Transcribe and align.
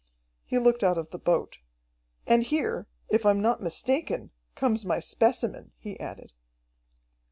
He 0.43 0.57
looked 0.57 0.83
out 0.83 0.97
of 0.97 1.11
the 1.11 1.19
boat. 1.19 1.59
"And 2.25 2.41
here, 2.41 2.87
if 3.09 3.23
I'm 3.23 3.39
not 3.39 3.61
mistaken, 3.61 4.31
comes 4.55 4.83
my 4.83 4.97
specimen," 4.97 5.73
he 5.77 5.99
added. 5.99 6.33